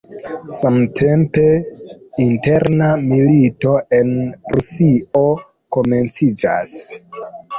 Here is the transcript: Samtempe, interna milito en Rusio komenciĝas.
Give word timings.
Samtempe, 0.57 1.43
interna 2.23 2.87
milito 3.11 3.75
en 3.99 4.15
Rusio 4.55 5.23
komenciĝas. 5.77 6.75